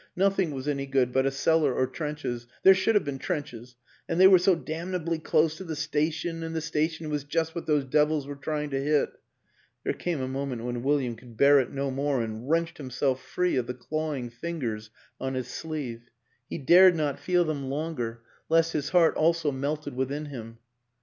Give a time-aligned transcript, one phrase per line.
[0.15, 3.75] Nothing was any good but a cellar or trenches there should have been trenches.
[4.09, 7.67] And they were so damnably close to the station, and the station was just what
[7.67, 9.11] those devils were trying to hit.
[9.83, 13.57] There came a moment when William could bear it no more, and wrenched himself free
[13.57, 16.09] of the clawing fingers on his sleeve;
[16.49, 20.57] he dared not feel them longer, lest his heart also melted within him.